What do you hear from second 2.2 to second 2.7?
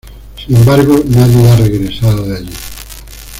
de allí.